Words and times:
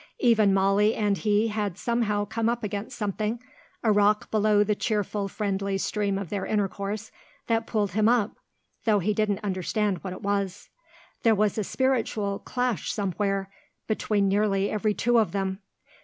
Even 0.17 0.51
Molly 0.51 0.95
and 0.95 1.15
he 1.15 1.49
had 1.49 1.77
somehow 1.77 2.25
come 2.25 2.49
up 2.49 2.63
against 2.63 2.97
something, 2.97 3.39
a 3.83 3.91
rock 3.91 4.31
below 4.31 4.63
the 4.63 4.73
cheerful, 4.73 5.27
friendly 5.27 5.77
stream 5.77 6.17
of 6.17 6.29
their 6.31 6.43
intercourse, 6.43 7.11
that 7.45 7.67
pulled 7.67 7.91
him 7.91 8.09
up, 8.09 8.35
though 8.85 8.97
he 8.97 9.13
didn't 9.13 9.41
understand 9.43 9.99
what 9.99 10.13
it 10.13 10.23
was. 10.23 10.69
There 11.21 11.35
was 11.35 11.55
a 11.59 11.63
spiritual 11.63 12.39
clash 12.39 12.91
somewhere, 12.91 13.51
between 13.85 14.27
nearly 14.27 14.71
every 14.71 14.95
two 14.95 15.19
of 15.19 15.33
them. 15.33 15.59